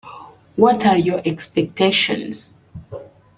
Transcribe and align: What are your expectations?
What 0.55 0.83
are 0.87 0.97
your 0.97 1.21
expectations? 1.25 2.49